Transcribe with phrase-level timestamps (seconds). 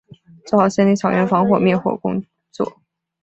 [0.47, 2.81] 做好森林草原防灭火工作